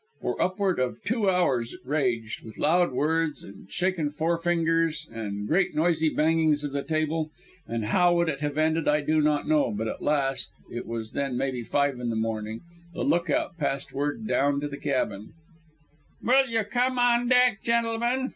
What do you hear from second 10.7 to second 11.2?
it was